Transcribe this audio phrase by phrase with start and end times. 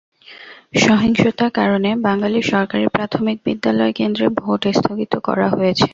[0.81, 5.85] সহিংসতার কারণে বাঙালি সরকারি প্রাথমিক বিদ্যালয় কেন্দ্রে ভোট স্থগিত করা হয়েছে।